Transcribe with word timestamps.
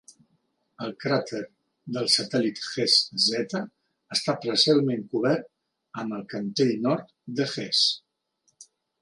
El 0.85 0.93
cràter 1.03 1.41
del 1.97 2.09
satèl·lit 2.13 2.61
Hess 2.69 2.95
Z 3.25 3.59
està 4.17 4.35
parcialment 4.47 5.05
cobert 5.13 5.47
amb 6.05 6.19
el 6.19 6.25
cantell 6.35 6.75
nord 6.89 7.15
de 7.43 7.49
Hess. 7.55 7.87